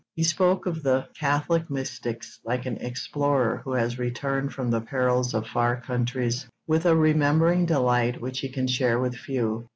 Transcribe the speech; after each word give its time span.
He 0.15 0.23
spoke 0.23 0.65
of 0.65 0.81
the 0.81 1.07
Catholic 1.15 1.69
mystics 1.69 2.39
like 2.43 2.65
an 2.65 2.77
explorer 2.77 3.57
who 3.63 3.73
has 3.73 3.99
returned 3.99 4.51
from 4.51 4.71
the 4.71 4.81
perils 4.81 5.35
of 5.35 5.45
far 5.45 5.79
countries, 5.79 6.47
with 6.65 6.87
a 6.87 6.95
remembering 6.95 7.67
delight 7.67 8.19
which 8.19 8.39
he 8.39 8.49
can 8.49 8.65
share 8.65 8.97
with 8.99 9.13
few. 9.15 9.67